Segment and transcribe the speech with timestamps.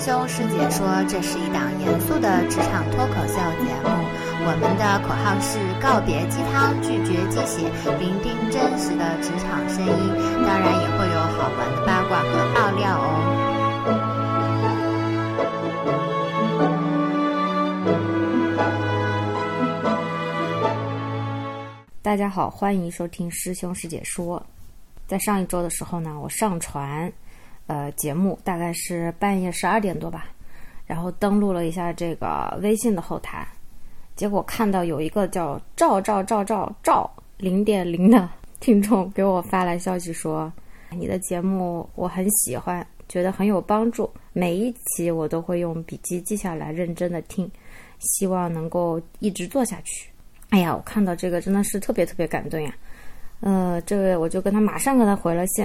[0.00, 3.90] 师兄师姐说，这是一档严肃的职场脱口秀节目。
[4.46, 9.92] 我们的口号是告别鸡汤，拒绝鸡血，聆听真实的职场声音。
[10.46, 13.04] 当然也会有好玩的八卦和爆料哦。
[22.00, 24.42] 大家好，欢迎收听师兄师姐说。
[25.06, 27.12] 在上一周的时候呢，我上传
[27.70, 30.26] 呃节目，大概是半夜十二点多吧，
[30.88, 33.46] 然后登录了一下这个微信的后台，
[34.16, 38.28] 结果看到有一个叫赵赵赵赵赵零点零的
[38.58, 40.52] 听众给我发来消息说，
[40.90, 47.48] 你的节目我很喜欢，觉得很有帮助，每一期我都会用笔记记下来，认真的听，
[48.00, 50.10] 希望能够一直做下去。
[50.48, 52.74] 哎呀，我看到这个真的是特别特别感动呀！
[53.38, 55.64] 呃，这位我就跟他马上跟他回了信，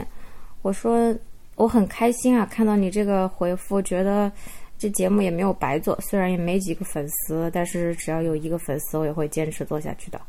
[0.62, 1.12] 我说
[1.56, 4.32] 我很开心啊，看到你这个回复，觉得
[4.78, 10.20] 这节目也没有白做，虽然也没几个粉丝，但是只要有一个粉丝，我也会坚持做下去的。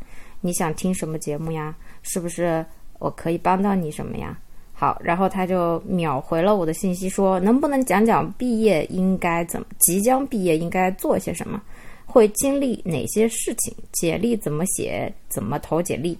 [0.40, 1.74] 你想听什么节目呀？
[2.02, 2.64] 是不是
[2.98, 4.38] 我可以帮到你什么呀？
[4.72, 11.60] 好，然后他就秒回了我的信息说，能不能讲讲毕业应该怎么，即将毕业应该做些什么？
[12.04, 13.74] 会经历哪些事情？
[13.90, 15.12] 简历怎么写？
[15.28, 16.16] 怎么投简历？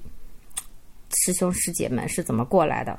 [1.10, 2.98] 师兄师姐们是怎么过来的？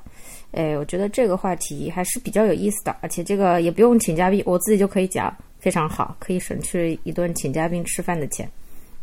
[0.51, 8.49] 哎，我觉得这个话题还是比较有意思的，而且这个也不用请嘉宾，我自己就可以讲，非常好，可以省去一顿请嘉宾吃饭的钱。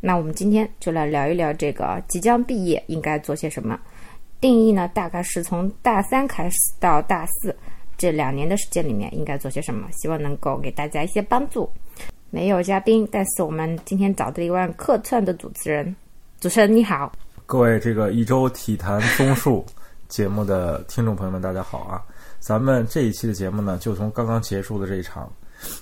[0.01, 3.79] 那我们今天就来聊一聊这个即将毕业应该做些什么。
[4.41, 7.55] 定义呢，大概是从大三开始到大四
[7.97, 11.71] 这两年的时间里面应该做些什么，希望能够给大家一些帮助。
[12.31, 15.95] 没有嘉宾，但是我们今天找的一位客串的主持人，
[16.41, 17.13] 主持人你好，
[17.47, 19.65] 各位这个一周体坛综述
[20.15, 22.01] 节目的听众朋友们，大家好啊！
[22.39, 25.29] 咱们这一期的节目呢，就从刚刚结束的这一场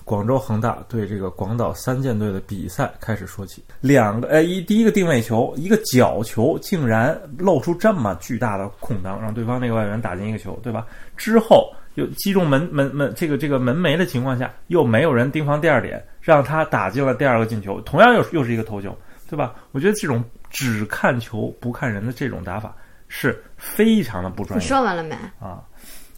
[0.06, 3.62] 广州恒大对这个广岛三舰队的比赛开始说起。
[3.82, 10.86] 两个，呃，一第一个定位球，一个角球，竟然露出这么巨大的空当，让对方那个外援打进一个球，对吧？
[11.14, 16.02] 之后又击中门门门这个这个门楣的情况下，又没有人盯防第二点。
[16.22, 18.96] 让他打进了第二个进球，同样又又是一个头球，
[19.28, 19.54] 对吧？
[19.72, 22.74] 我觉得这种只看球不看人的这种打法
[23.14, 24.62] 是非常的不专业。
[24.62, 25.14] 你说完了没？
[25.38, 25.62] 啊，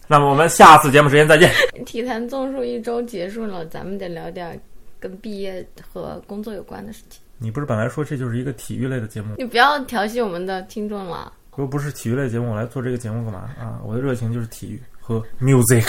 [0.07, 1.51] 那么我们下次节目时间再见。
[1.85, 4.57] 体坛综述一周结束了，咱们得聊点
[4.97, 7.21] 跟毕业和工作有关的事情。
[7.37, 9.35] 你不是本来说这就是一个体育类的节目？
[9.37, 11.33] 你不要调戏我们的听众了。
[11.51, 13.81] 我又不是体育类节目，我来做这个节目干嘛啊？
[13.83, 15.85] 我的热情就是体育和 music。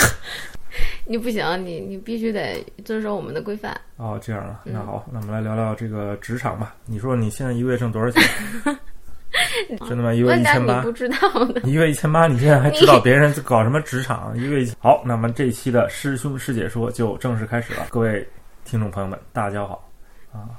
[1.06, 3.80] 你不行，你你必须得遵守我们的规范。
[3.96, 6.74] 哦，这样啊，那好，那我们来聊聊这个职场吧。
[6.84, 8.22] 你说你现在一个月挣多少钱？
[9.88, 10.12] 真的吗？
[10.12, 10.82] 一个月一千八？
[10.82, 11.16] 不知道
[11.46, 11.60] 的。
[11.62, 14.32] 一个月一千八，你现在还知道别人搞什么职场？
[14.36, 17.86] 一个月好，那么这一期的师兄师姐说就正式开始了。
[17.90, 18.26] 各位
[18.64, 19.90] 听众朋友们，大家好
[20.32, 20.50] 啊。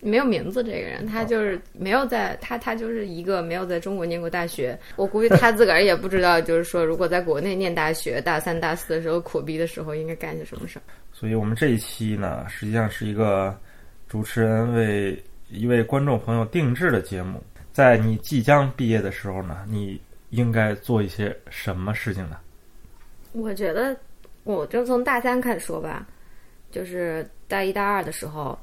[0.00, 4.78] 没有名字这个人，他就是没有在他他就是一个没有在中国念过大学。
[4.96, 10.82] 我估计他自个儿也不知道，就是说如果在国内念大学，大三大四的时候苦逼的时候应该干些什么事儿。
[11.12, 13.58] 所以我们这一期呢，实际上是一个
[14.06, 15.20] 主持人为
[15.50, 17.42] 一位观众朋友定制的节目。
[17.74, 22.38] 在你即将毕业的时候呢，你应该做一些什么事情呢？
[23.32, 23.96] 我觉得
[24.44, 26.06] 我就从大三开始说吧，
[26.70, 28.56] 就是大一大二的时候。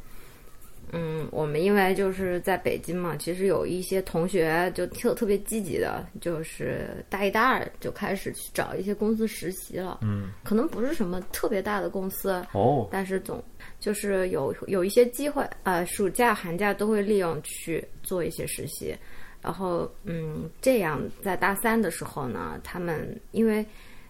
[0.93, 9.99] 嗯，我们因为就是在北京嘛，其实有一些同学就特特别积极的，就是大一、大二就开始去找一些公司实习了。
[10.01, 13.41] 嗯，可能不是什么特别大的公司哦，但是总
[13.81, 18.95] 就是有有一些机会，呃，暑假、寒假都会利用去做一些实习。
[19.41, 23.65] 然后，嗯，这样在大三的时候呢，他们因为。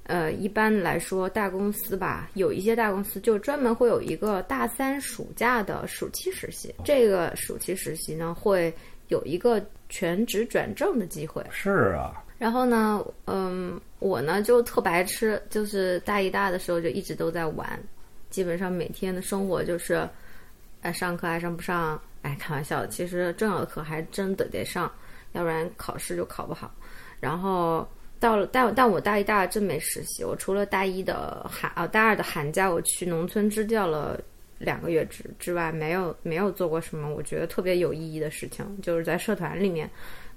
[0.05, 6.73] 呃，一般来说，大公司吧，有一些大公司就专门会有一个大三暑假的暑期实习。
[6.83, 8.73] 这个暑期实习呢，会
[9.09, 11.45] 有一个全职转正的机会。
[11.51, 12.11] 是啊。
[12.39, 17.79] 然后呢，嗯，我呢就特白痴，就是大一大的时候就一直都在玩，
[18.31, 20.09] 基本上每天的生活就是，
[20.81, 22.01] 哎，上课还上不上？
[22.23, 24.91] 哎，开玩笑，其实重要的课还真得得上，
[25.33, 26.73] 要不然考试就考不好。
[27.19, 27.87] 然后。
[28.21, 30.23] 到了，但但我大一、大二真没实习。
[30.23, 34.21] 我除了大一的寒啊，大二的寒假我去农村支教了
[34.59, 38.63] 两个月之之外，没有没有做过什么我觉得特别有意义的事情。
[38.79, 39.89] 就是在社团里面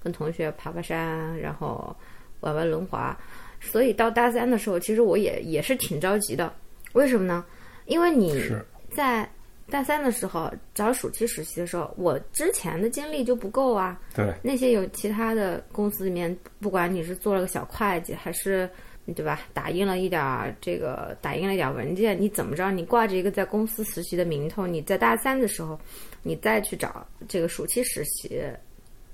[0.03, 1.95] 跟同学爬爬山，然后
[2.41, 3.15] 玩玩轮滑。
[3.61, 6.51] 所以到大三的时候，其实我也也是挺着急的。
[6.95, 7.45] 为什么呢？
[7.87, 8.51] 因为你
[8.91, 9.29] 在。
[9.71, 13.99] 大三的时候找暑期实习的时候，我之前的经历就不够啊。
[14.15, 18.69] 对，那些有其他的公司里面，不管你是做了个小会计，还是
[19.17, 19.41] 对吧？
[19.55, 22.71] 打印了一点儿这个，打印了一点儿文件，你怎么着？
[22.71, 25.81] 你挂着一个在公司实习的名头，你在大三的时候，
[26.23, 28.43] 你再去找这个暑期实习，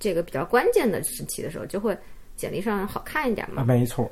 [0.01, 1.97] 这个比较关键的时期的时候，就会
[2.35, 3.63] 简历上好看一点嘛。
[3.65, 4.11] 没错，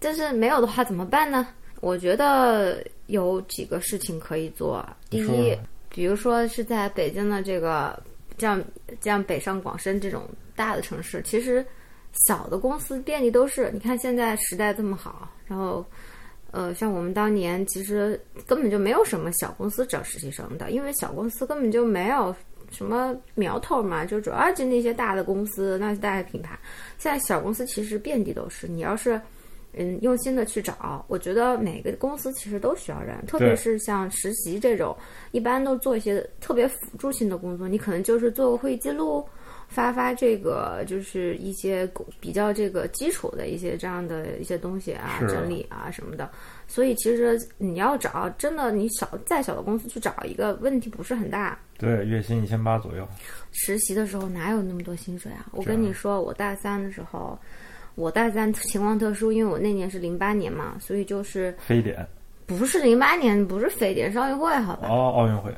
[0.00, 1.46] 但是没有的话怎么办呢？
[1.80, 4.84] 我觉得有几个事情可以做。
[5.08, 5.56] 第一
[5.88, 8.00] 比如说是在北京的这个
[8.38, 8.62] 像
[9.00, 11.64] 像北上广深这种大的城市，其实
[12.26, 13.70] 小的公司遍地都是。
[13.72, 15.84] 你看现在时代这么好，然后
[16.50, 22.34] 呃，像我们当年其实根本就没有什么小公司找实习生的，因为小公司根本就没有
[22.70, 26.58] 什么苗头嘛，就主要就那些大的公司，那些大的品牌。
[26.98, 29.20] 现在小公司其实遍地都是，你要是
[29.74, 34.96] 嗯用心的去找，我觉得每个公司其实都需要人，特别是像实习这种，
[35.32, 39.26] 一般都做一些特别辅助性的工作，你可能就是做个会议记录。
[39.70, 41.86] 发发这个就是一些
[42.18, 46.30] 比较这个基础的一些这样的一些东西啊，整理啊什么的。
[46.66, 51.58] 所以其实你要找真的，你小再小的公司去找一个问题不是很大。
[51.76, 53.06] 对，月薪一千八左右。
[53.52, 55.44] 实习的时候哪有那么多薪水啊？
[55.52, 57.38] 我跟你说，我大三的时候，
[57.98, 62.06] 我大三情况特殊，因为我那年是零八年嘛，所以就是非典
[62.46, 64.88] 不是零八年，不是非典，是奥运会，好吧？
[64.88, 65.52] 哦，奥运会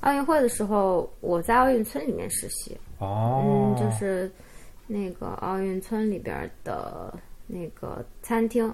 [0.00, 4.30] 奥运会的时候，我在奥运村里面实习，哦嗯，，就是
[4.86, 7.12] 那个奥运村里边的
[7.48, 8.72] 那个餐厅，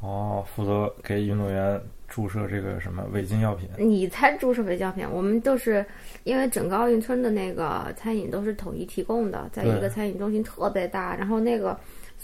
[0.00, 3.66] 哦，负责给运动员注射这个什么违禁药品。
[3.78, 5.84] 你才注射违禁药品，我们都是
[6.24, 11.78] 因为整个奥运村的那个餐饮都是统一提供的，在一个餐饮中心特别大，然后那个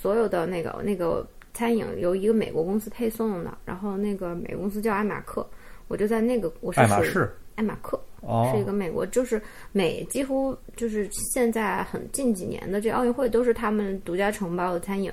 [0.04, 5.48] 所有的那个那个餐饮由一个美国公司配送的，然后那个美国公司叫艾马克，
[5.88, 9.40] 我就在那个我是属于爱马仕爱马克哦，是一个美国，就是
[9.72, 15.10] 美几乎就是现在很近几年的这奥运会都是他们独家承包的餐饮，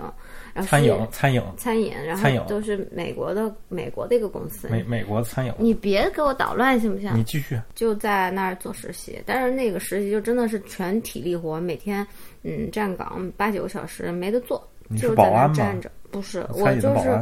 [0.53, 4.67] 然后餐饮餐饮餐饮，然后都是美国的美国的一个公司。
[4.67, 5.53] 美美国餐饮。
[5.57, 7.09] 你别给我捣乱行不行？
[7.15, 7.57] 你继续。
[7.75, 12.05] 就在那儿做实习，但是那个实习就真的是全体力活，每天
[12.43, 15.89] 嗯站岗八九个小时没得做，你就在那保安吗站着。
[16.11, 17.19] 不是，我就是。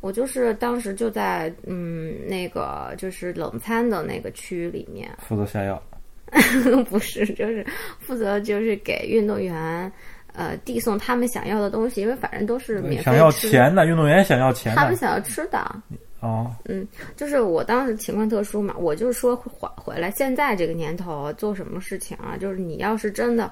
[0.00, 5.82] 我就是当时就在嗯那个就是冷餐的那个区域里面，负责下药。
[6.90, 7.66] 不是，就是
[8.00, 9.90] 负责就是给运动员
[10.34, 15.74] 呃递送他们想要的东西，因为反正都是免费想要钱的运动员想要钱他们想要吃的，
[16.20, 23.50] 哦，嗯就是我当时情况特殊嘛，我就是说回回来，现在这个年头做什么事情啊，就是你要是真的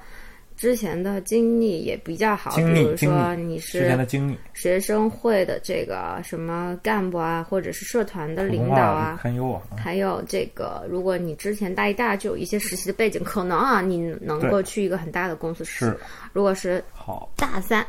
[0.56, 9.20] 之前的经历也比较好，比如说你是的经历，学生会的这个什么干部啊，或者是社团的领导啊。
[9.76, 15.98] 还有这个，如果你之前大一、大就有一些实习的背景，可能啊，你能够去一个很大的公司实习是。
[16.32, 17.84] 如果是好，大三，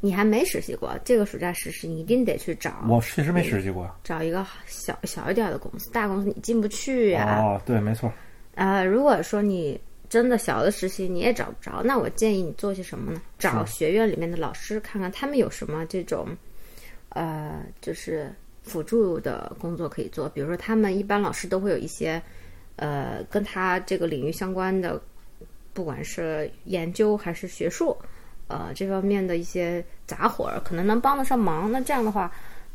[0.00, 3.90] 你还没实习过，这个暑假实习，你一定得去找我确实没实习过。
[4.04, 8.12] 找一个小小一点的公司，大公司你进不去呀、哦，对，没错。
[8.54, 9.80] 呃，如果说你
[10.12, 13.22] 真的小的实习你也找不着，那我建议你做些什么呢？
[13.38, 16.28] 找学院里面的老师，看看他们有什么这种，
[17.08, 18.30] 呃，就是
[18.62, 20.28] 辅助的工作可以做。
[20.28, 22.22] 比如说，他们一般老师都会有一些，
[22.76, 25.00] 呃，跟他这个领域相关的，
[25.72, 27.96] 不管是研究还是学术，
[28.48, 31.72] 呃，这方面的一些杂活儿，可能能帮得上忙。
[31.72, 32.30] 那这样的话。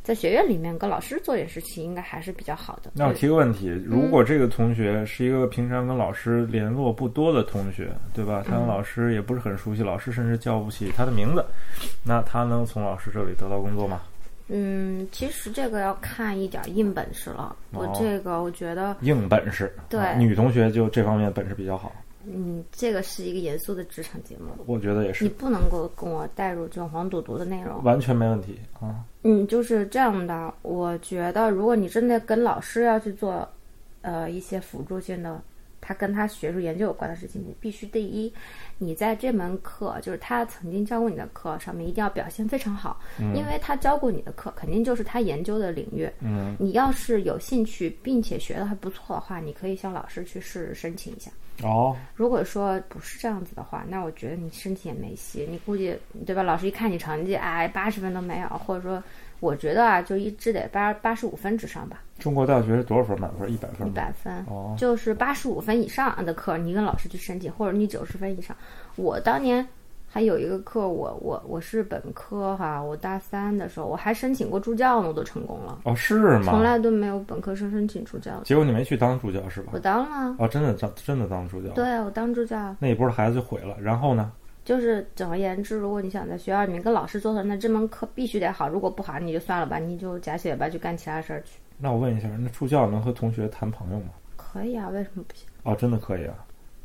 [0.08, 2.90] 在学院里面跟老师做点事情，应该还是比较好的。
[2.94, 8.42] 那我提个问题，嗯如果这个同学是一个平常跟老师联络不多的同学，对吧？
[8.48, 11.44] 他跟嗯老师也不是很熟悉，老师甚至叫不起他的名字，
[12.06, 14.00] 那他能从老师这里得到工作吗？
[14.48, 17.54] 嗯，其实这个要看一点硬本事了。
[17.74, 21.92] 我哦这个我觉得，硬本事，对啊女同学就这方面本事比较好，
[22.30, 27.82] 嗯，这个是一个严肃的职场节目，我觉得也是你，不能够跟我带入这种黄赌毒的内容。
[27.84, 29.06] 完全没问题啊。
[29.24, 30.54] 嗯，就是这样的。
[30.62, 33.48] 我觉得，如果你真的跟老师要去做，
[34.02, 35.42] 呃，一些辅助性的，
[35.82, 38.32] 他跟他学术研究有关的事情，你必须第一，
[38.78, 46.10] 你在这门课，就是他曾经教过你的课上面，一定要表现非常好，因为他教过你的课，肯定就是他研究的领域。
[46.22, 51.32] 嗯，你要是有兴趣，并且学的还不错的话，你可以向老师去试申请一下。
[51.64, 55.48] 哦，如果说不是这样子的话，那我觉得你身体也没戏。
[55.50, 56.44] 你估计对吧？
[56.44, 59.04] 老师一看你成绩，哎，八十分都没有，或者说，
[59.40, 63.20] 我觉得啊，就一直得八八十五分之上吧，中国大学是多少分？
[63.20, 63.52] 满分？
[63.52, 63.92] 一百分一？
[63.92, 68.56] 百分，哦，就是八十五分以上的课，你跟老师去申请，或者你九十分以上。
[68.96, 69.68] 我当年
[70.10, 76.52] 还有一个课，我我我是本科哈，我大三的时候我还申请过助教呢，我都成功了，哦，是吗？
[76.52, 78.42] 从来都没有本科生申请助教。
[78.44, 79.80] 结果你没去当助教是吧我？
[79.80, 83.76] 当了，哦，真的当真的当助教？，对我当助教，那一波孩子就毁了。
[83.80, 84.32] 然后呢？
[84.66, 88.68] 就是总而言之，如果你想在学校里面跟老师做的，那这门课必须得好。
[88.68, 91.60] 如果不好，你就算了吧，你就假写吧，去干其他事儿去。
[91.78, 94.10] 那我问一下，那助教能和同学谈朋友吗？
[94.36, 95.48] 可以啊，为什么不行？
[95.64, 96.34] 哦，真的可以啊。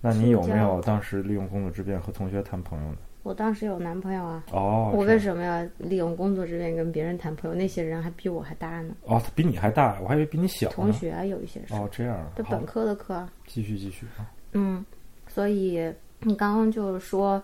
[0.00, 2.98] 那你有没有当时利用工作之便和同学谈朋友呢？
[3.22, 7.54] 我当时有男朋友啊，哦，我为什么要利用工作之便跟别人谈朋友？
[7.54, 10.74] 那些人还比我还大呢，哦，他比你还大，我还以为比你小呢。
[10.74, 12.24] 同学啊有一些是，哦，这样啊。
[12.24, 13.32] 好这本，科的课啊。
[13.46, 14.28] 继续继续啊。
[14.52, 14.84] 嗯，
[15.28, 17.42] 所以你刚刚就是说，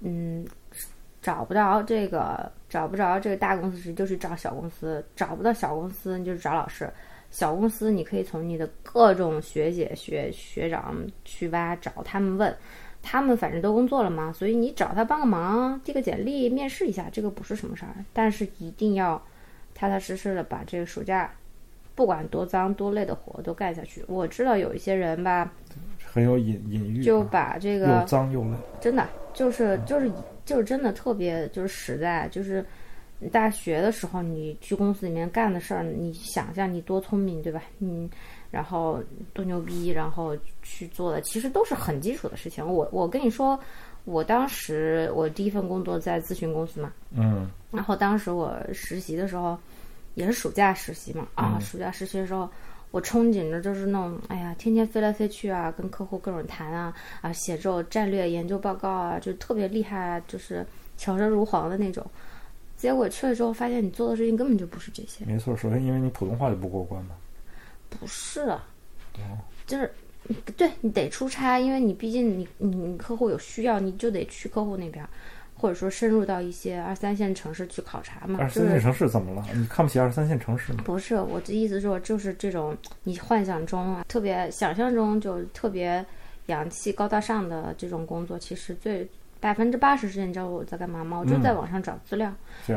[0.00, 0.46] 嗯，
[1.22, 6.88] 找不着这个找不着这个大公司时，就去找小公司；找不到小公司，你就找老师。
[7.30, 12.56] 小公司你可以从你的各种学姐、学学长去挖，找他们问，
[13.06, 17.94] 他们反正都工作了嘛，所以你找他帮个忙，递个简历，面试一下，这个不是什么事儿。
[18.14, 19.22] 但是一定要
[19.74, 21.30] 踏踏实实的把这个暑假，
[21.94, 24.02] 不管多脏多累的活都干下去。
[24.08, 25.52] 我知道有一些人吧，
[26.04, 28.56] 很有隐隐喻啊，就把这个又脏又累。
[28.80, 30.10] 真的就是就是
[30.46, 32.64] 就是真的特别就是实在，就是
[33.30, 37.62] 大学的时候你去公司里面干的事儿，你想象你多聪明，对吧？
[37.80, 38.08] 嗯，
[38.54, 42.64] 然后多牛逼，然后去做的其实都是很基础的事情。
[42.64, 43.58] 我我跟你说，
[44.04, 49.58] 我当时我第一份工作在咨询公司嘛，嗯然后当时我实习的时候，
[50.14, 52.48] 也是暑假实习嘛，啊，嗯暑假实习的时候，
[52.92, 60.64] 我憧憬着就是那种，哎呀，天天飞来飞去啊，跟客户各种谈啊，啊，写这种战略研究报告啊，就特别厉害啊，就是
[60.96, 62.06] 巧舌如簧的那种。
[62.76, 65.56] 结果去了之后，发现你做的事情根本就不是这些，没错。
[65.56, 67.16] 首先，因为你普通话就不过关嘛。
[68.04, 68.62] 不是啊，
[69.14, 69.90] 哦就是，
[70.58, 75.08] 对你得出差，因为你毕竟你你你客户有需要，你就得去客户那边儿，
[75.56, 79.42] 或者说深入到一些二三线城市去考察嘛，二三线城市怎么了？
[79.54, 80.82] 你看不起二三线城市吗？
[80.84, 86.04] 不是，我的意思是说，就是这种你幻想中啊，特别想象中就特别
[86.46, 89.08] 洋气、高大上的这种工作，其实最
[89.40, 91.18] 百分之八十时间，你知道我在干嘛吗？
[91.18, 92.30] 我就在网上找资料，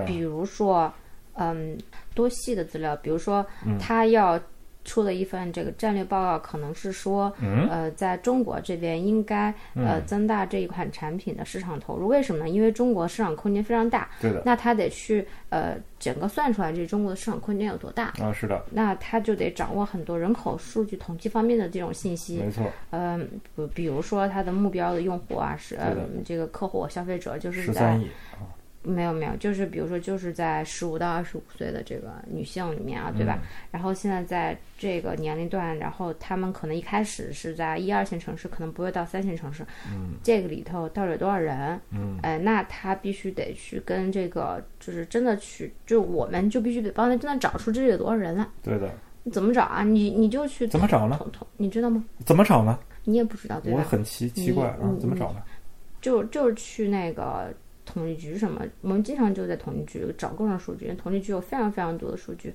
[0.05, 0.91] 比如说，
[1.34, 1.77] 嗯，
[2.13, 4.39] 多细的资料，比如说嗯他要
[4.88, 12.08] 出了一份这个战略报告，可能是说，嗯呃，在中国这边应该呃增大这一款产品的市场投入。
[12.08, 12.50] 为什么呢？
[12.50, 18.13] 因为中国市场空间非常大，对的那他得去呃整个算出来这中国的市场空间有多大。
[18.22, 22.65] 啊，是的，那他就得掌握很多人口数据统计方面的这种信息，没错。
[22.91, 25.94] 嗯，比比如说他的目标的用户啊，是呃
[26.25, 28.48] 这个客户消费者就是在十三亿啊，
[28.88, 33.39] 没有没有，就是比如说就是在十五到二十五岁的这个女性里面啊，对嗯吧？
[33.72, 41.79] 然后现在在这个年龄段，然后他们可能一开始是在一二线城市，可能不会到三线城市，嗯这个里头到底有多少人？
[41.91, 48.48] 嗯，呃，那他必须得去跟这个，就是真的去，就我们就必须得帮他真的找出这里有多少人来。
[48.63, 48.89] 对的。
[49.24, 49.84] 你怎么找啊？
[49.84, 51.20] 你你就去怎么找呢？
[51.58, 52.01] 你知道吗？
[52.25, 52.79] 怎么找呢？
[53.03, 53.79] 你也不知道对吧？
[53.79, 55.44] 我很奇奇怪啊，怎么找呢？
[56.00, 57.53] 就就是去那个
[57.88, 62.53] 统计局什么，我们经常就在统计局找各种数据，统计局有非常非常多的数据，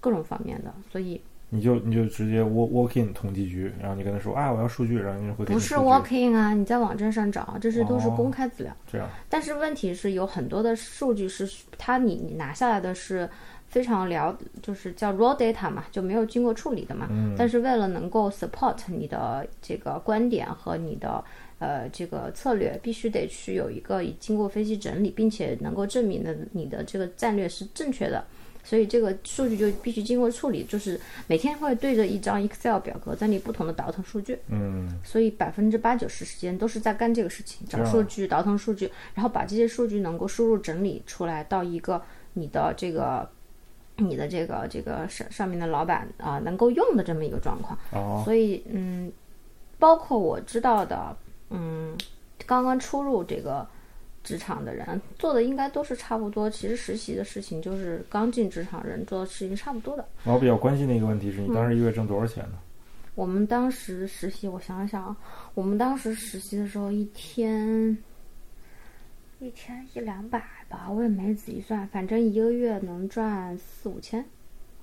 [0.00, 1.20] 各种方面的，所以。
[1.54, 5.86] 你就你就直接 walk walk in 统计局，然后你跟他说啊，我要数据，然后人家会给不是你数据。
[5.86, 8.14] walk in 啊，你在网站上找，这是都是哦。
[8.16, 8.74] 公开资料。
[8.90, 13.28] 这样，但是问题是有很多的数据是它你你拿下来的是
[13.68, 17.06] 非常了，就是叫 raw data 嘛，就没有经过处理的嘛。
[17.10, 17.34] 嗯。
[17.36, 21.22] 但是为了能够 support 你的这个观点和你的
[21.62, 28.24] 呃这个策略，必须得去有一个已经过分析整理，并且能够证明的你的这个战略是正确的。
[28.64, 34.38] 所以这个数据就必须经过处理，就是每天会对着一张 Excel 表格在你不同的倒腾数据。
[34.48, 42.02] 嗯所以百分之八九十时间都是在干这个事情，找数据、倒腾数据，然后把这些数据能够输入整理出来到一个
[42.34, 43.28] 你的这个。
[43.98, 49.12] 你的这个这个上上面的老板啊、能够用的这么一个状况，哦，所以嗯，
[49.78, 51.14] 包括我知道的，
[51.52, 51.96] 嗯，
[52.46, 53.66] 刚刚出入这个
[54.24, 56.48] 职场的人做的应该都是差不多。
[56.48, 60.06] 其实实习的事情就是刚进职场人做的事情差不多的。
[60.24, 62.58] 我比较关心的一个问题是你当时一个月挣多少钱呢？
[63.14, 65.16] 我们当时实习，我想想啊，
[65.52, 67.94] 我们当时实习的时候，一天
[69.38, 74.24] 一天一两百吧，我也没仔细算，反正一个月能赚四五千。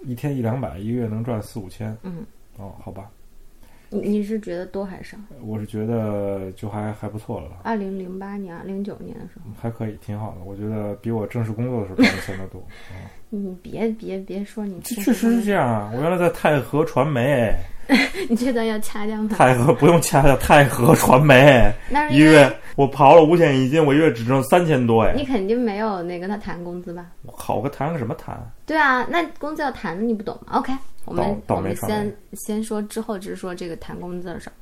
[0.02, 1.98] 一天一两百，一个月能赚四五千。
[2.04, 2.24] 嗯，
[2.58, 3.10] 哦，好吧，
[3.90, 5.18] 你你是觉得多还是少？
[5.42, 10.44] 我是觉得就还还不错了吧，二零零八年、零九年的时候，还可以，挺好的。
[10.46, 12.64] 我觉得比我正式工作的时候赚的钱都多。
[13.32, 15.92] 你别别别说你这确实是这样啊！
[15.94, 17.54] 我原来在泰和传媒，
[18.28, 19.30] 你这段要掐掉吗？
[19.38, 25.14] 泰和不用掐掉，泰和传媒那是因为一月我刨了五险一金，我一月只挣三千多哎！
[25.14, 27.08] 你肯定没有那跟他谈工资吧？
[27.24, 28.42] 我靠，我跟谈个什么谈？
[28.66, 30.72] 对啊，那工资要谈的你不懂吗？OK，
[31.04, 34.54] 我们我们先先说之后，只是说这个谈工资的事儿。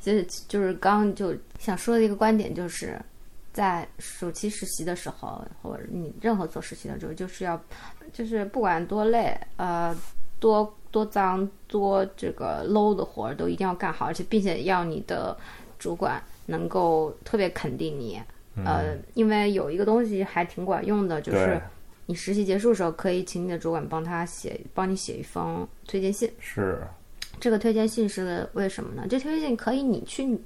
[0.00, 3.00] 就是就是刚就想说的一个观点就是，
[3.52, 7.62] 在暑期实习的时候，或者你任何做实习的时候，就是要，
[8.12, 9.96] 就是不管多累，呃，
[10.40, 15.36] 多多脏多这个 low 的活儿都一定要干好，而且并且要你的
[15.78, 16.20] 主管
[16.52, 18.20] 能够特别肯定你，
[18.64, 21.60] 呃，因为有一个东西还挺管用的，就是
[22.04, 26.30] 你实习结束的时候，可以请你的主管帮他写，帮你写一封推荐信。
[26.38, 26.86] 是
[27.40, 29.06] 这个推荐信是为什么呢？
[29.08, 30.38] 这推荐信可以你去，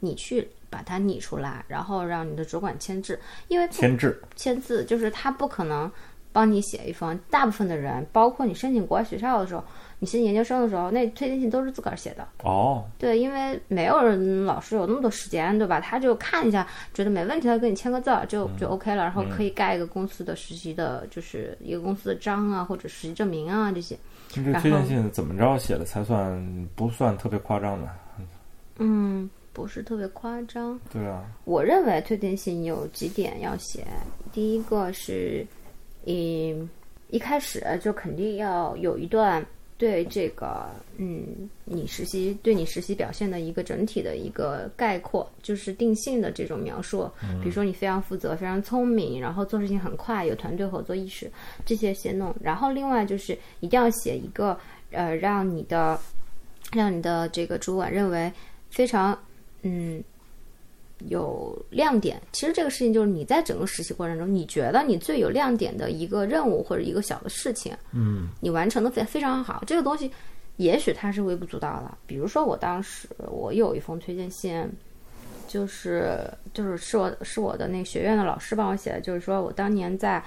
[0.00, 3.18] 你去把它拟出来，然后让你的主管签字，
[3.48, 5.90] 因为签字，签字就是他不可能
[6.32, 7.18] 帮你写一封。
[7.30, 9.64] 大部分的人，包括你申请国外学校的时候，
[10.04, 12.28] 你申请研究生的时候，那推荐信都是自个儿写的。
[12.42, 15.80] 哦，对，因为没有人老师有那么多时间，对吧？
[15.80, 23.96] 他就看一下，觉得没问题，他给你签个字儿就就 OK 了，然后可以盖一个公司的实习的，就是一个公司的章啊，或者实习证明啊这些。
[24.28, 27.88] 这推荐信怎么着写的才算不算特别夸张呢？
[28.78, 30.78] 嗯，不是特别夸张。
[30.92, 33.86] 对啊，我认为推荐信有几点要写，
[34.32, 35.46] 第一个是，
[36.06, 36.68] 嗯，
[37.10, 39.44] 一开始就肯定要有一段
[39.76, 47.10] 对这个，嗯，你实习对你实习表现的一个整体的一个概括，就是定性的这种描述。
[47.42, 51.30] 比如说你非常负责、非常聪明，然后做事情很快，有团队合作意识，
[51.66, 52.34] 这些先弄。
[52.40, 54.58] 然后另外就是一定要写一个，
[54.92, 55.98] 呃，让你的
[56.72, 58.32] 让你的这个主管认为
[58.70, 59.18] 非常，
[59.62, 60.02] 嗯。
[61.08, 69.62] 有亮点，其实这个事情就是你在整个实习过程中，你觉得你最有亮点的一个任务或者一个小的事情，嗯，你完成的非非常好。
[69.66, 70.10] 这个东西
[70.56, 71.98] 也许它是微不足道的。
[72.06, 74.66] 比如说我当时我有一封推荐信，
[75.46, 76.18] 就是
[76.54, 80.22] 就是是我是我的那个学院的老师帮我写的，就是说我当年在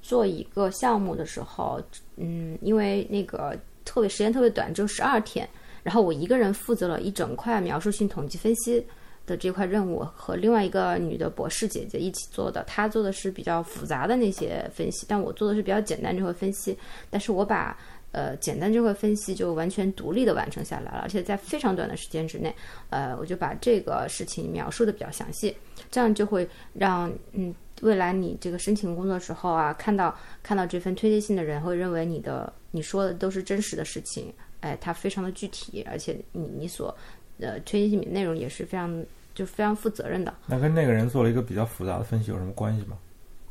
[0.00, 1.80] 做一个项目的时候，
[2.16, 5.46] 嗯，因为那个特别时间特别短，只有十二天，
[5.82, 8.82] 然后我一个人负责了一整块描述性统计分析。
[9.26, 16.76] 的这块任务和另外一个女的博士姐姐一起做的，她做的是比较复杂的那些分析，但我做的是比较简单这块分析。
[17.10, 17.78] 但是我把
[18.10, 22.54] 呃简单这块分析就完全独立的完成下来了，而且在非常短的时间之内，
[22.90, 25.56] 呃，我就把这个事情描述的比较详细，
[25.90, 36.94] 这样就会让嗯未来你这个申请工作时候啊，看到看到这份推荐信的人会认为你的你说的都是真实的事情，哎，它非常的具体，而且你你所
[37.42, 40.32] 呃推荐信里内容也是非常就非常负责任的。
[40.46, 42.96] 那跟那个人做了一个比较复杂的分析有什么关系吗？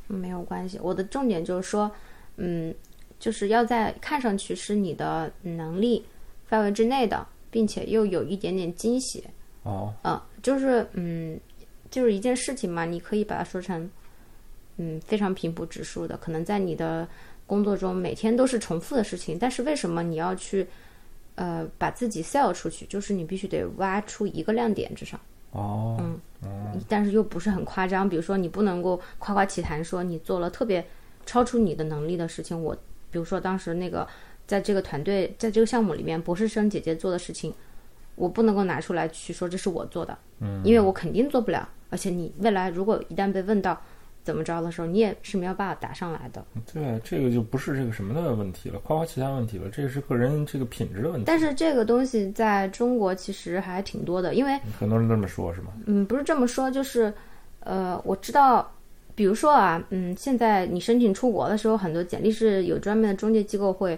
[0.07, 1.89] 没有关系，我的重点就是说，
[2.35, 2.73] 嗯，
[3.17, 6.03] 就是要在看上去是你的能力
[6.47, 9.23] 范围之内的，并且又有一点点惊喜，
[9.63, 11.39] 哦，嗯，就是嗯，
[11.89, 13.89] 就是一件事情嘛，你可以把它说成，
[14.75, 17.07] 嗯，非常平铺直述的，可能在你的
[17.47, 20.67] 工作中每天都是重复的事情，但是为什么你要去，
[21.41, 22.85] 呃，把自己 sell 出去？
[22.85, 25.19] 就是你必须得挖出一个亮点至少。
[25.49, 25.97] 哦，
[26.43, 28.07] 嗯但是又不是很夸张。
[28.07, 30.85] 比如说，你不能够夸夸其谈说你做了特别
[31.25, 32.63] 超出你的能力的事情。
[32.63, 32.75] 我
[33.09, 34.07] 比如说当时那个
[34.45, 37.51] 在这个团队在这个项目里面，博士生姐姐做的事情，
[38.13, 41.67] 我不能够拿出来去说这是我做的，嗯，因为我肯定做不了。
[41.89, 43.81] 而且你未来如果一旦被问到
[44.23, 46.45] 怎么着的时候，你也是没有办法答上来的。
[46.71, 51.23] 对，这个就不是这个什么的问题了，夸夸其他问题了，这个是个人这个品质的问题。
[51.25, 55.73] 但是这个东西在中国其实还挺多的，因为很多人都这么说，是吗？
[55.85, 57.11] 嗯，不是这么说，就是，
[57.61, 58.71] 呃，我知道，
[59.15, 63.97] 比如说啊，嗯，现在你申请出国的时候，很多简历是有专门的中介机构会，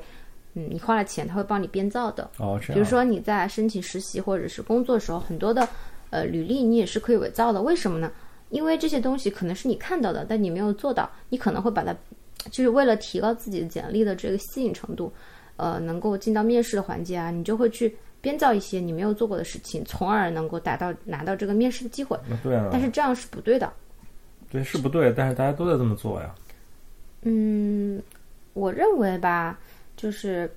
[0.53, 2.29] 嗯，你花了钱，他会帮你编造的。
[2.37, 2.73] 哦，这样。
[2.73, 5.67] 比如说你在申请实习或者是工作的时候，很多的
[6.11, 8.11] 呃履历你也是可以伪造的，为什么呢？
[8.53, 11.91] 因为这些东西可能是你看到的，但你没有做到，你可能会把它，
[12.51, 15.11] 就是为了提高自己的简历的这个吸引程度，
[15.57, 22.15] 呃，能够进到面试的环节啊，你就会去编造一些你没有做过的事情，从而能够达到拿到这个面试的机会。
[22.43, 23.73] 对啊，但是这样是不对的。
[24.51, 26.35] 对是不对，但是大家都在这么做呀。
[27.23, 27.99] 嗯，
[28.53, 29.59] 我认为吧，
[29.97, 30.47] 就是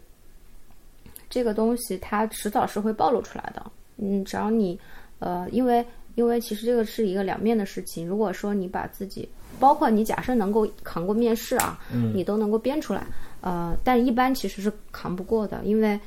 [1.30, 3.64] 这个东西它迟早是会暴露出来的。
[3.96, 4.78] 嗯，只要你
[5.18, 5.82] 呃，因为
[6.16, 8.08] 因为其实这个是一个两面的事情。
[8.08, 9.28] 如果说你把自己，
[9.60, 13.06] 包括你假设能够扛过面试啊，嗯你都能够编出来，
[13.40, 15.98] 呃，但一般其实是扛不过的，因为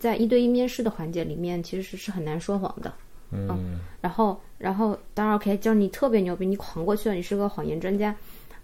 [0.00, 2.92] 在一对一面试的环节里面，其实是是很难说谎的。
[3.32, 8.14] 嗯，然后，然后当然 OK，就是你特别牛逼，你扛过去了，你是个谎言专家。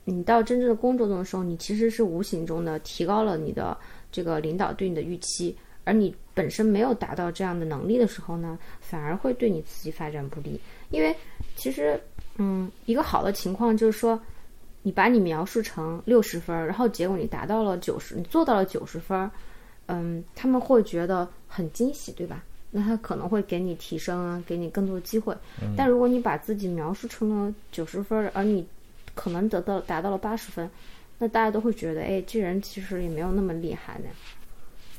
[0.04, 3.76] 你到真正的工作中的时候，你其实是无形中的提高了你的
[4.10, 10.60] 这个领导对你的预期，而你本身没有达到这样的能力的时候呢，反而会对你自己发展不利。
[10.92, 11.14] 因为
[11.56, 12.00] 其实，
[12.36, 14.18] 嗯，一个好的情况就是说，
[14.82, 19.30] 你把你描述成六十分儿，然后结果你达到了九十，你做到了九十分儿，
[19.86, 22.44] 嗯，他们会觉得很惊喜，对吧？
[22.70, 25.36] 那他可能会给你提升啊，给你更多的机会。
[25.60, 28.66] 嗯但如果你把自己描述成了九十分儿，而你
[29.14, 30.70] 可能得到达到了八十分，
[31.18, 34.06] 那大家都会觉得，哎，这人其实也没有那么厉害呢。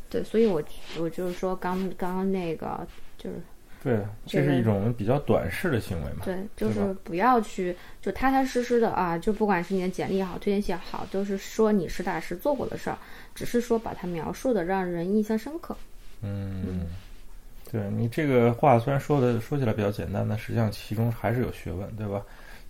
[0.08, 0.62] 对，所以我
[1.00, 2.86] 我就是说刚刚刚那个
[3.18, 3.42] 就是
[3.84, 6.22] 对，这这个是一种比较短视的行为嘛。
[6.24, 12.98] 对，就是不要去就踏踏实实的啊，就不管是你的简历也好，推荐信也好，都是说你实打实做过的事儿，
[13.36, 15.76] 只是说把它描述的让人印象深刻。
[16.22, 16.86] 嗯，
[17.70, 22.22] 对你这个话虽然说的说起来比较简单，但实际上其中还是有学问，对吧？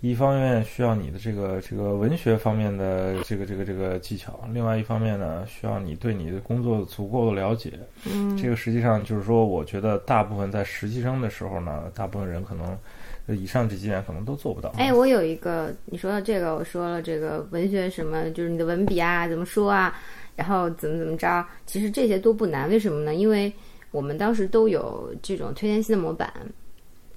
[0.03, 7.71] 一方面需要你的这个这个文学方面的这个这个这个技巧，另外一方面呢，需要你对你的工作足够的了解。
[8.05, 12.77] 嗯，这个实际上就是说，我觉得大部分在实习生的时候呢，大部分人可能
[13.27, 14.73] 呃以上这几点可能都做不到。
[14.77, 19.97] 哎，我有一个，你说到这个，我说了这个文学什么，就是你的文笔啊，怎么说啊，
[20.35, 23.15] 然后怎么怎么着，其实这些都不难，为什么呢？
[23.15, 23.49] 因为
[23.91, 26.29] 我们当时都有这种推荐信的模板，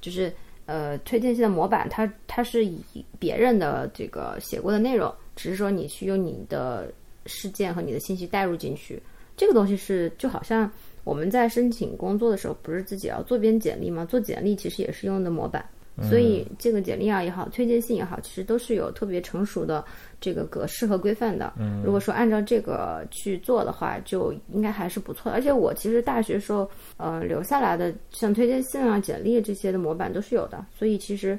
[0.01, 0.33] 就是
[0.67, 2.81] 呃，推荐信的模板，它它是以
[3.19, 6.93] 别人的这个写过的内容，只是说你去用你的
[7.25, 9.01] 事件和你的信息带入进去，
[9.37, 10.71] 这个东西是就好像
[11.05, 14.05] 我们在申请工作的时候，不是自己要做编简历吗？
[14.05, 15.65] 做简历其实也是用的模板。
[16.03, 19.83] 所以这个简历啊也好，推荐信也好，其实都是有特别成熟的
[20.21, 21.55] 这个格式和规范的。
[21.59, 25.37] 嗯如果说按照这个去做的话，就应该还是不错的。
[25.37, 30.67] 而且我其实大学时候呃留下来的像推荐信啊、简历这些的模板都是有的。
[30.77, 31.39] 所以其实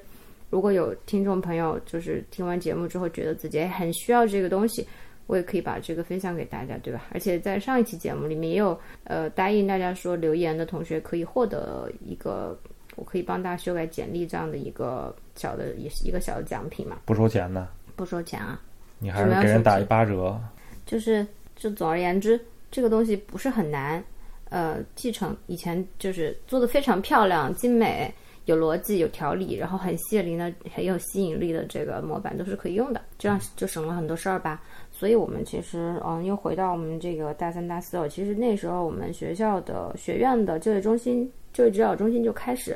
[0.50, 4.84] 如果有听众朋友就是听完节目之后觉得自己哎很需要这个东西，
[5.28, 7.06] 我也可以把这个分享给大家，对吧？
[7.14, 12.58] 而且在上一期节目里面也有呃答应大家说留言的同学可以获得一个。
[12.98, 18.60] 我可以帮大家修改简历这样的一个小的，也是一个小的奖品嘛，不收钱的，不收钱啊。
[19.00, 20.38] 你还是给人打一八折。
[20.86, 22.40] 就是，就总而言之，
[22.72, 24.04] 这个东西不是很难，
[24.50, 28.12] 呃，继承以前就是做的非常漂亮、精美、
[28.46, 34.64] 有逻辑、有条理，然后很吸引力的、很有吸引力的这个模板都是可以用的，这样就省了很多事儿吧。
[34.98, 42.76] 所以我们其实，嗯，又回到我们这个大三、大四哦，其实那时候我们学校的学院的就业中心、就业指导中心就开始。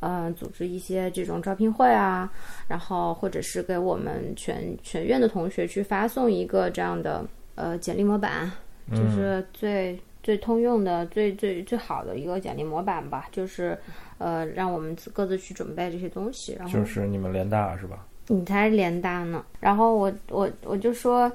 [0.00, 2.30] 嗯，组织一些这种招聘会啊，
[2.68, 8.52] 然后或者是给我们全全院的同学去发送一个这样的呃简历模板，
[8.90, 13.76] 就是最、最通用的、最最最好的一个简历模板吧，就是
[14.18, 16.54] 呃让我们各自去准备这些东西。
[16.58, 18.06] 然后就是你们联大是吧？
[18.28, 19.44] 你才是联大呢。
[19.60, 21.32] 然后我我我就说，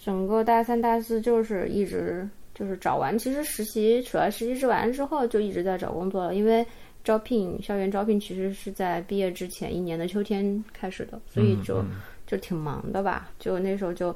[0.00, 6.66] 整个大三大四就是一直就是找完，其实实习主要实习制完之后就一直在找工作了，因为。
[7.02, 11.92] 招聘校园招聘其实是在毕业之前一年的秋天开始的，所以就、嗯
[12.26, 13.30] 就挺忙的吧。
[13.38, 14.14] 就那时候就，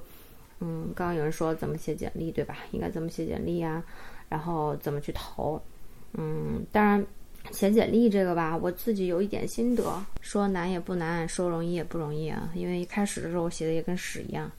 [0.61, 2.59] 嗯，刚刚有人说怎么写简历，对吧？
[2.73, 3.83] 应该怎么写简历呀、
[4.29, 5.59] 然后怎么去投，
[6.13, 7.03] 嗯，当然
[7.53, 9.83] 写简历这个吧，我自己有一点心得，
[10.21, 12.51] 说难也不难，说容易也不容易啊。
[12.55, 14.53] 因为一开始的时候我写的也跟屎一样。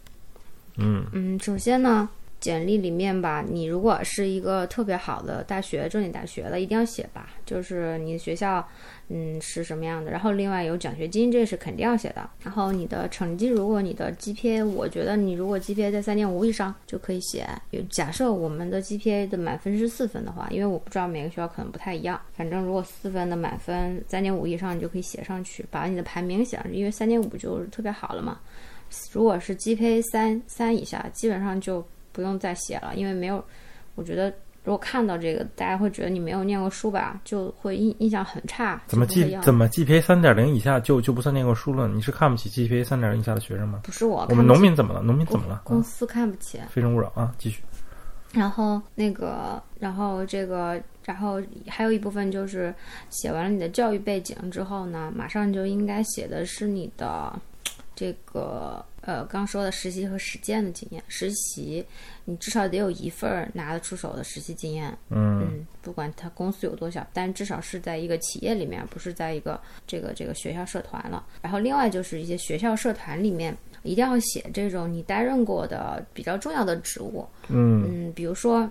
[0.77, 2.09] 嗯嗯，首先呢。
[2.38, 7.29] 简历里面吧，你如果是一个特别好的大学，重点大学的，一定要写吧。
[7.43, 8.63] 就是你的学校，
[9.07, 10.11] 嗯，是什么样的。
[10.11, 12.29] 然后另外有奖学金，这是肯定要写的。
[12.43, 17.47] 然后你的成绩，如果你的 GPA，我觉得你如果 GPA 在三点五以上就可以写。
[17.71, 22.19] 有假设我们的 GPA 的满分是四分的话，因为我不知道每个学校可能不太一样。
[22.33, 28.39] 反正如果四分的满分三点五以上，你就可以写上去，把你的排名写上去，因为三点五就是特别好了嘛。
[29.12, 31.86] 如果是 GPA 三三以下，基本上就。
[32.15, 33.43] 不用再写了，因为没有，
[33.95, 34.29] 我觉得
[34.63, 38.81] 如果看到这个，大家会觉得你没有念过书吧，就会印印象很差。
[38.88, 41.89] 怎么 G 怎么 GPA 三点零以下就就不算念过书了？
[41.89, 43.81] 你是看不起 GPA 三点零以下的学生吗？
[43.84, 45.01] 不是我，我们农民怎么了？
[45.01, 45.60] 农民怎么了？
[45.65, 46.58] 公司看不起。
[46.69, 47.36] 非诚勿扰啊！
[47.38, 47.62] 继续。
[48.31, 52.73] 然后那个，然后这个，然后还有一部分就是
[53.10, 57.38] 写完了你的教育背景之后呢，马上就应该写的是你的
[57.95, 58.84] 这个。
[59.05, 61.86] 呃，刚说的实习和实践的经验，实习
[62.23, 64.89] 你至少得有一份拿得出手的实习经验。
[65.12, 71.23] 嗯嗯，不管他公司有多小，但至少是在一个企业里面，不是在一个这个这个学校社团了。
[71.43, 77.23] 然后另外就是一些学校社团里面，一定要写这种你担任过的比较重要的职务。
[77.49, 78.67] 嗯嗯，比如说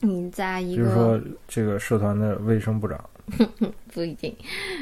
[0.00, 3.02] 你在一个，比如说这个社团的卫生部长，
[3.92, 4.34] 不一定，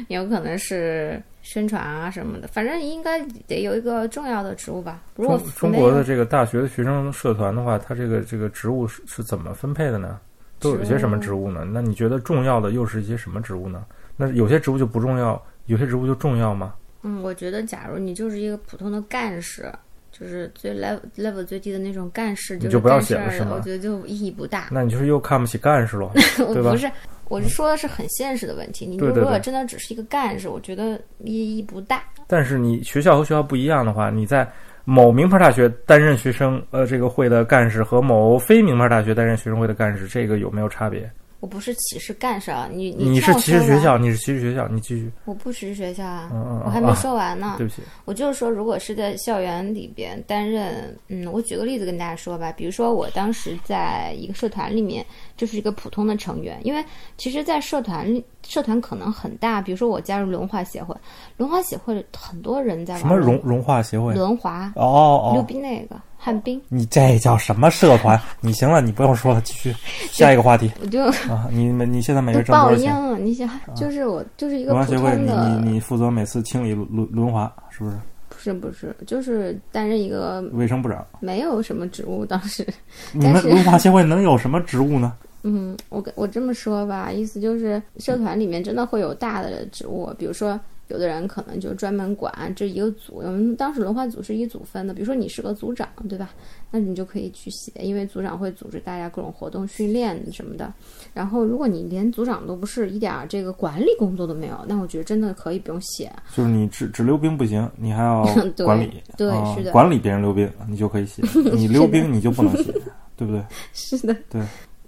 [0.07, 1.21] 有可能是。
[1.45, 5.03] 宣传啊什么的，反正应该得有一个重要的职务吧。
[5.17, 10.21] 如果中中国的这个大学的学生社团的话，它这个这个职务是是怎么分配的呢？
[10.57, 11.67] 都有一些什么职务呢？
[11.69, 13.85] 那你觉得重要的又是一些什么职务呢？
[14.15, 16.75] 那有些职务就不重要，有些职务就重要吗？
[17.01, 19.69] 嗯，我觉得假如你就是一个普通的干事，
[20.17, 23.55] 就是最 level level 最低的那种干事，你就不要写了是是吗？
[23.55, 24.67] 我觉得就意义不大。
[24.71, 26.11] 那你就是又看不起干事喽，
[26.53, 26.71] 对吧？
[26.71, 26.89] 不是，
[27.29, 28.85] 我是说的是很现实的问题。
[28.85, 32.03] 你如果真的只是一个干事，我觉得意义不大。
[32.27, 34.47] 但是你学校和学校不一样的话，你在
[34.85, 41.09] 某名牌大学担任学生呃这个会的干事和某非名牌大学担任学生会的干事，这个有没有差别？
[41.43, 45.11] 我不是歧视干事啊，你你是歧视学校，你是歧视学校，你继续。
[45.25, 47.55] 我不歧视学校啊，嗯我还没说完呢。
[47.57, 56.81] 对不起，我就是说，如果是在校园里边担任，嗯，我举个例子跟大家说吧，比如说我当时在一个社团里面，就是一个普通的成员，因为
[57.17, 60.95] 其实，在社团里，社团可能很大，比如说我加入轮滑协会，
[61.35, 64.13] 轮滑协会很多人在玩什么融融滑协会？
[64.13, 68.17] 轮滑，哦哦，溜冰那个旱冰，你这叫什么社团？
[68.39, 69.75] 你行了，你不用说了，继续
[70.09, 71.49] 下一个话题我就啊！
[71.51, 73.01] 你们你现在每都月挣多报应少钱？
[73.11, 77.97] 了，你想，就是我就是一个普轮滑协会，你通的，你你负责每次清理轮轮轮滑，是不是？
[78.29, 81.05] 不是不是，就是担任一个卫生部长。
[81.19, 82.65] 没有什么职务，当时。
[83.11, 85.13] 你们 轮滑协会能有什么职务呢？
[85.43, 90.57] 嗯，我跟我这么说吧，意思就是社团里面真的会有大的职务，比如说
[90.93, 96.29] 有的人可能就专门管这一个组，我们当时轮换组是一组分的，比如说你是个组长，对吧？
[96.69, 100.71] 那你就可以去写，因为组长会组织大家各种活动、训练什么的。
[101.11, 106.11] 然后如果你连组长都不是，一点儿这个管理工作都没有，那我觉得真的可以不用写。
[106.35, 108.23] 就是你只只溜冰不行，你还要
[108.55, 111.23] 对管理，对啊是的管理别人溜冰，你就可以写；
[111.55, 112.71] 你溜冰你就不能写，
[113.17, 113.43] 对不对？
[113.73, 114.39] 是的，对。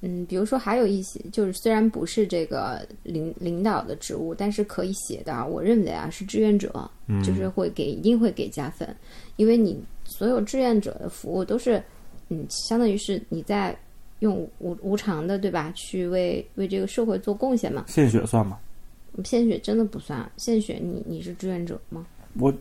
[0.08, 8.88] 嗯，比如说还有一些，就是虽然不是这个领领导的职务，但是可以写的啊，我认为啊是志愿者，嗯就是会给一定会给加分，
[9.38, 11.82] 因为你所有志愿者的服务都是，
[12.30, 13.76] 嗯，相当于是你在
[14.20, 15.72] 用无无偿的，对吧？
[15.76, 17.86] 去为为这个社会做贡献嘛。
[17.88, 18.60] 献血算吗？
[19.24, 22.06] 献血真的不算，献血你你是志愿者吗？
[22.40, 22.54] 我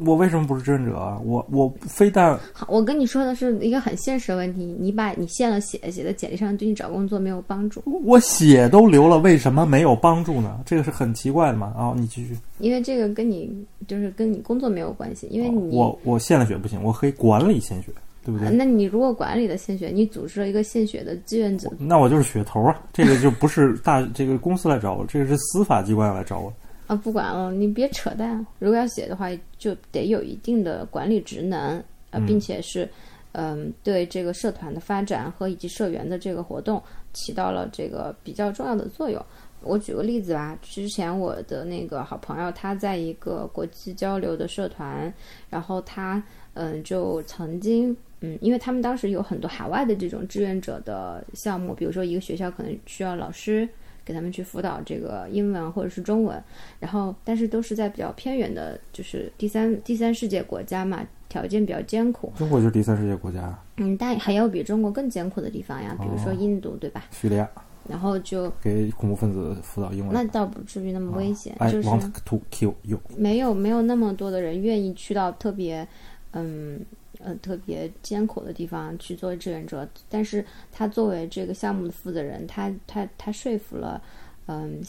[0.00, 1.20] 我为什么不是志愿者啊？
[1.24, 7.82] 我我非但好，我跟你说的是一个很现实的问题，你把你献了血写在简历上，对你找工作没有帮助。
[8.04, 10.60] 我血都流了，为什么没有帮助呢？
[10.66, 11.68] 这个是很奇怪的嘛。
[11.76, 12.36] 啊、你继续。
[12.58, 13.52] 因为这个跟你
[13.86, 17.92] 就是跟你工作没有关系，因为你、我我献了血不行，我可以管理献血，
[18.24, 18.50] 对不对？
[18.50, 26.52] 那你如果管理的献血，你组织了一个献血的志愿者，那我就是血头啊，这个就不是大这个公司来找我，这个是司法机关来找我。
[26.90, 28.44] 啊，不管了，你别扯淡。
[28.58, 32.88] 如果要写的话，就得有一定的管理职能，呃，嗯并且是，
[33.30, 39.24] 嗯、对这个社团的发展和以及社员的这个活动起到了这个比较重要的作用。
[39.62, 45.14] 我举个例子吧，之前我的那个好朋友，他在一个国际交流的社团，
[45.48, 46.20] 然后他
[46.54, 53.68] 嗯就曾经嗯，因为他们当时有很多海外的这种志愿者的项目，比如说一个学校可能需要老师
[54.10, 56.42] 给他们去辅导这个英文或者是中文，
[56.80, 62.32] 然后但是都是在比较偏远的，就是第三第三世界国家嘛，条件比较艰苦。
[62.36, 67.04] 中国就是第三世界国家，嗯，但还有比中国更艰苦的地方呀，比如说哦印度，对吧？
[67.12, 67.48] 叙利亚
[67.88, 70.12] 然后就给恐怖分子辅导英文。
[70.12, 73.00] 那倒不至于那么危险就是 want to kill you。
[73.16, 75.86] 没有没有那么多的人愿意去到特别，
[76.32, 76.80] 嗯
[77.22, 84.02] 呃特别艰苦的地方去做志愿者，但是他作为这个项目的负责人，他他他说服了，
[84.46, 84.80] 嗯，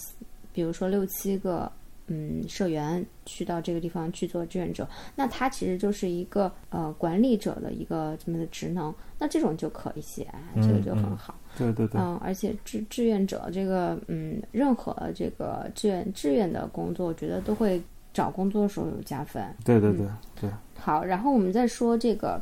[0.53, 1.71] 比如说六七个。
[2.13, 11.39] 嗯，社员去到这个地方去做志愿者，那他其实就是一个呃管理者的一个这么的职能，那这种就可以写，这个就很好。
[11.57, 17.81] 对对对，嗯，而且志志愿者这个，嗯，任何这个志愿志愿的工作，我觉得都会
[18.13, 19.43] 找工作的时候有加分。
[19.63, 20.05] 对对对
[20.39, 22.41] 对，好，然后我们再说这个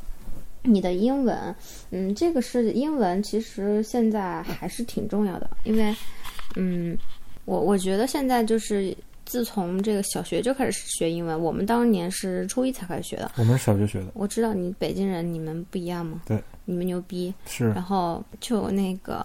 [0.64, 1.56] 你的英文，
[1.92, 5.96] 嗯，这个是英文，其实现在还是挺重要的，因为，
[6.56, 6.98] 嗯，
[7.46, 13.32] 我我觉得现在就是自从这个小学就开始学英文，我们当年是初一才开始学的。
[13.38, 16.22] 我们是小学学的，我知道你北京人，你们不一样吗？
[16.26, 17.34] 对，你们牛逼。
[17.46, 19.22] 是然后就那个，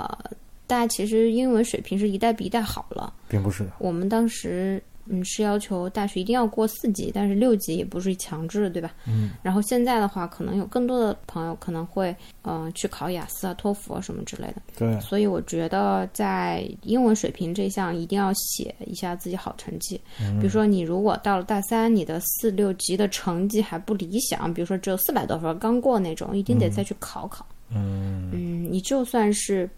[0.66, 3.12] 大家其实英文水平是一代比一代好了。
[3.28, 3.72] 并不是的。
[3.78, 8.90] 我们当时嗯是要求大学一定要过四级，但是六级也不是强制，对吧？
[9.06, 9.32] 嗯。
[9.42, 12.10] 然后现在的话，可能有更多的朋友可能会
[12.42, 14.56] 嗯、呃去考雅思啊、托福啊什么之类的。
[14.76, 20.00] 对，所以我觉得在英文水平这项一定要写一下自己好成绩。
[20.20, 27.44] 嗯比如说你如果到了大三，你的四六级的成绩还不理想，比如说只有四百多分刚过那种，一定得再去考考。
[27.70, 29.68] 嗯嗯，你就算是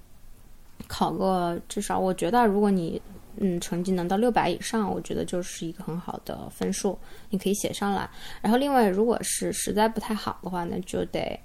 [0.87, 3.01] 考个至少，我觉得如果你
[3.39, 6.99] 嗯成绩能到六百以上，我觉得就是一个很好的分数，
[7.31, 8.09] 你可以写上来。
[8.41, 11.39] 然后另外，如果是实在不太好的话，那就得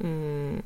[0.00, 0.60] 嗯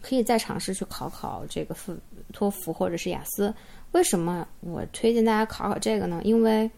[0.00, 1.96] 可以再尝试去考考这个托
[2.32, 3.52] 托福或者是雅思。
[3.92, 6.20] 为什么我推荐大家考考这个呢？
[6.24, 6.70] 因为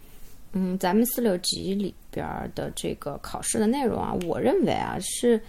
[0.53, 5.41] 嗯，咱们四六级里边儿的这个考试的内容啊，我认为啊是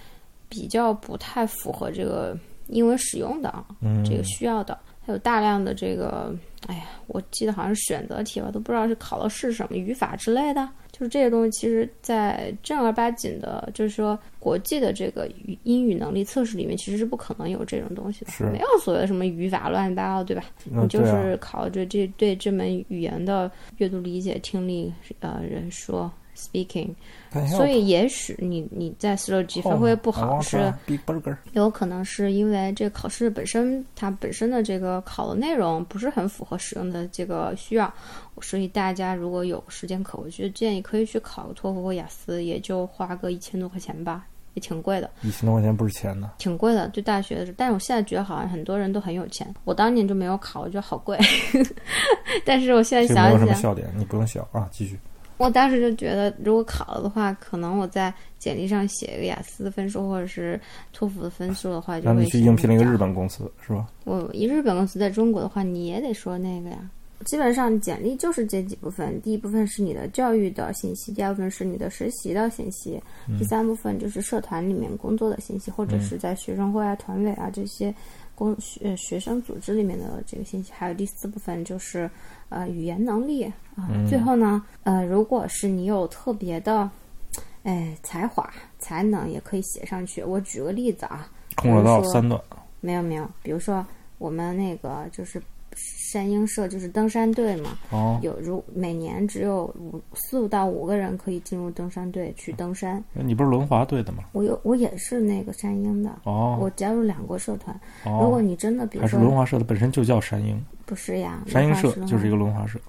[0.50, 4.78] 比较不太符合这个英文使用的啊，嗯，这个需要的。
[5.06, 6.34] 还有大量的这个，
[6.68, 10.68] 哎呀，我记得好像是选择题吧，都不知道是考的是什么语法之类的。
[10.92, 20.44] 就是这些东西，其实，在正儿八经的，就是说国际的这个语英语能力测试里面，其实是不可能有这种东西的，是没有所谓的什么语法乱七八糟，对吧？
[20.72, 26.12] 嗯你就是考这这对这门语言的阅读理解、听力，呃，人说
[26.42, 26.90] speaking，
[27.50, 30.74] 所以也许你你在 l o 级发挥不好是。
[31.54, 37.94] 有可能是因为这个考试本身，它本身的这个考的内容不是很符合使用的这个需要，
[38.42, 46.32] 所以大家如果有时间可，我觉得建议可以去考个托福或雅思，也就花个一千多块钱吧，也挺贵的，一千多块钱不是钱呢。
[46.38, 46.88] 挺贵的。
[46.90, 51.18] 对大学的时候，但是我现在觉得好像很多人都很有钱，我当年就没有考，我觉得好贵。
[52.46, 54.98] 但是我现在想一想，什么笑点，你不用笑啊，继续。
[55.42, 60.60] 我当时就觉得，如果考了的话，可能我在简历上写一个雅思的分数或者是
[60.94, 63.88] 托福的分数的话，就会让你去应聘了一个日本公司是吧？
[64.06, 66.78] 我一日本公司在中国的话，你也得说那个呀。
[67.24, 73.00] 基本上简历就是这几部分，第一部分是你的教育的信息，第二部分是你的实习的信息，
[73.38, 77.94] 第三部分就是社团里面工作的信息，或者是在学生会啊、团委啊这些
[78.42, 82.10] 公学学生组织里面的这个信息，还有第四部分就是
[82.50, 83.44] 呃语言能力
[83.76, 83.88] 啊。
[84.10, 86.90] 最后呢，呃，如果是你有特别的
[87.62, 90.24] 哎才华才能，也可以写上去。
[90.24, 92.42] 我举个例子啊，空手道三段，
[92.80, 93.86] 没有没有，比如说
[94.18, 95.40] 我们那个就是
[95.76, 103.02] 山鹰社，就是登山队嘛，哦，有如每年只有五四到五个人可以进入登山队去登山。
[103.14, 104.26] 你不是轮滑队的吗？
[104.34, 107.74] 我有我也是那个山鹰的，哦我加入两个社团。
[108.06, 112.80] 哦，如果你真的比如还是轮滑社的本身就叫山鹰，不是呀，山鹰社就是一个轮滑社。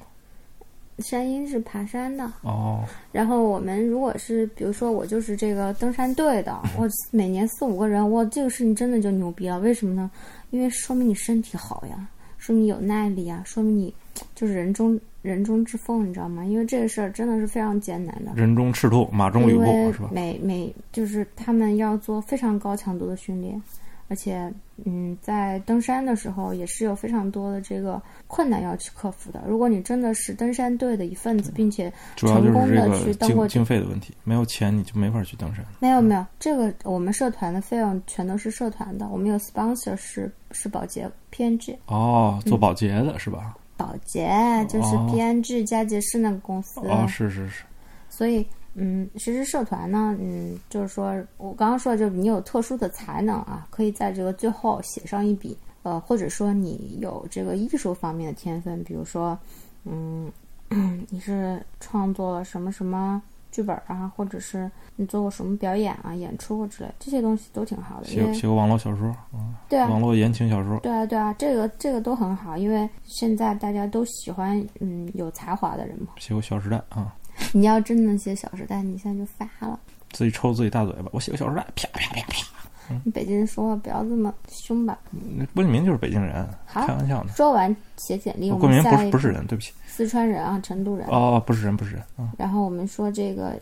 [0.99, 9.59] 山鹰是爬山的，哦，然后我们如果是比如说我就是这个登山队的， 我每年四五个人，我这个事情真的就牛逼了。
[9.61, 10.11] 为什么呢？
[10.51, 12.07] 因为说明你身体好呀，
[12.43, 13.95] 说明你有耐力啊，说明你
[14.35, 16.45] 就是人中人中之凤，你知道吗？
[16.45, 18.33] 因为这个事儿真的是非常艰难的。
[18.35, 20.11] 人中赤兔，马中吕布是吧？
[20.13, 23.63] 每每就是他们要做非常高强度的训练，
[24.13, 24.53] 而且
[24.85, 29.43] 嗯，在登山的时候也是有非常多的这个困难要去克服的。
[29.49, 35.65] 如果你真的是登山队的一份子，并且成功的去登过经经费的问题，没有钱你就没法去登山。
[35.81, 43.57] 没有没有，这个我们社团的费用全都是社团的，我们有 sponsor 是是保洁 PNG，哦，嗯做保洁的是吧？
[43.79, 44.29] 保洁
[44.69, 47.65] 就是哦 PNG 佳洁士那个公司，哦，是是是，
[48.11, 59.39] 所以嗯，其实社团呢，嗯，就是说我刚刚说的就是你有特殊的才能啊，可以在这个最后写上一笔，呃，或者说你有这个艺术方面的天分，比如说
[59.85, 60.31] 嗯，
[61.11, 63.21] 你是创作了什么什么。
[63.53, 68.07] 剧本啊，或者是你做过什么表演啊、演出之类，这些东西都挺好的。
[68.07, 76.15] 写写过网络小说，嗯，对啊，网络言情小说，对啊，对啊，这个这个都很好，因为现在大家都喜欢嗯有才华的人嘛。
[76.17, 77.15] 写过《小时代》啊，
[77.53, 79.79] 你要真能写《小时代》，你现在就发了。
[80.13, 82.47] 自己抽自己大嘴巴，我写个《小时代》，啪啪啪啪。
[83.05, 84.99] 你北京人说话不要这么凶吧。
[85.11, 87.33] 那郭敬明就是北京人，开玩笑呢。
[87.35, 89.73] 说完写简历，我郭敬明不是不是人，对不起。
[89.87, 91.07] 四川人啊，成都人。
[91.09, 93.59] 哦，不是人，不是人，嗯，然后我们说这个